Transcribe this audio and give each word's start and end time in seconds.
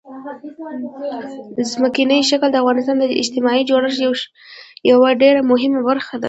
ځمکنی 1.71 2.19
شکل 2.29 2.49
د 2.51 2.55
افغانستان 2.61 2.97
د 2.99 3.03
اجتماعي 3.21 3.61
جوړښت 3.69 3.99
یوه 4.91 5.09
ډېره 5.21 5.41
مهمه 5.51 5.79
برخه 5.89 6.13
ده. 6.17 6.19